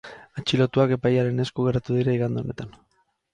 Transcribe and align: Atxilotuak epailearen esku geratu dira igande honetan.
Atxilotuak 0.41 0.93
epailearen 0.95 1.43
esku 1.45 1.67
geratu 1.69 1.99
dira 1.99 2.17
igande 2.19 2.45
honetan. 2.45 2.75